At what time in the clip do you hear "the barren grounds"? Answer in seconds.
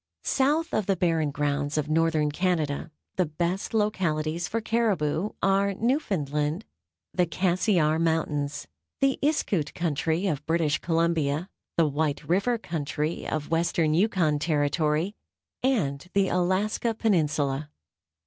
0.87-1.77